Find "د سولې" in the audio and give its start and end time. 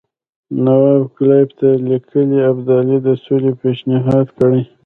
3.05-3.51